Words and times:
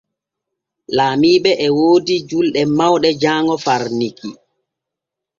Laamiiɓe 0.95 1.51
e 1.65 1.67
woodi 1.77 2.15
julɗe 2.29 2.61
mawɗe 2.77 3.09
jaaŋo 3.21 3.55
far 3.65 3.83
Niki. 3.99 4.29